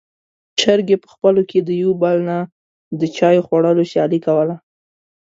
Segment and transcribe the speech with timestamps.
[0.59, 2.37] چرګې په خپلو کې د يو بل نه
[2.99, 4.55] د چای خوړلو سیالي کوله.